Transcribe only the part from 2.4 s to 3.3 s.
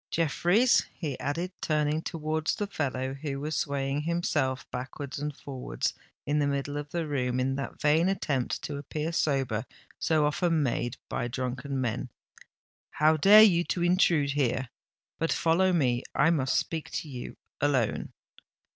the fellow